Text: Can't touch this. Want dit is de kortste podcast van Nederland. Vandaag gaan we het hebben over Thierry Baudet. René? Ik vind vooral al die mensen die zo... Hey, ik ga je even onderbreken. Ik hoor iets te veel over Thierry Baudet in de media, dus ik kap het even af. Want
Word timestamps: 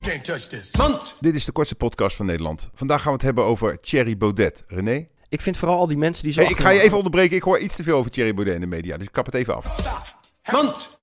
Can't 0.00 0.24
touch 0.24 0.40
this. 0.48 0.70
Want 0.70 1.16
dit 1.20 1.34
is 1.34 1.44
de 1.44 1.52
kortste 1.52 1.74
podcast 1.74 2.16
van 2.16 2.26
Nederland. 2.26 2.70
Vandaag 2.74 2.98
gaan 3.02 3.10
we 3.10 3.16
het 3.16 3.22
hebben 3.22 3.44
over 3.44 3.80
Thierry 3.80 4.16
Baudet. 4.16 4.64
René? 4.66 5.06
Ik 5.28 5.40
vind 5.40 5.56
vooral 5.56 5.78
al 5.78 5.86
die 5.86 5.96
mensen 5.96 6.24
die 6.24 6.32
zo... 6.32 6.40
Hey, 6.40 6.50
ik 6.50 6.56
ga 6.56 6.70
je 6.70 6.80
even 6.80 6.96
onderbreken. 6.96 7.36
Ik 7.36 7.42
hoor 7.42 7.58
iets 7.58 7.76
te 7.76 7.82
veel 7.82 7.96
over 7.98 8.10
Thierry 8.10 8.34
Baudet 8.34 8.54
in 8.54 8.60
de 8.60 8.66
media, 8.66 8.96
dus 8.96 9.06
ik 9.06 9.12
kap 9.12 9.26
het 9.26 9.34
even 9.34 9.56
af. 9.56 9.76
Want 10.42 10.95